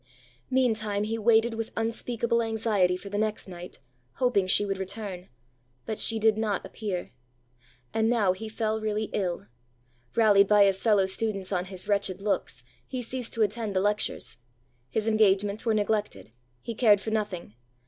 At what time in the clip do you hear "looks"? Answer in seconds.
12.19-12.63